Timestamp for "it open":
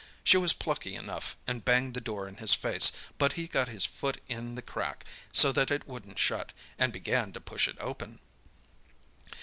7.67-8.17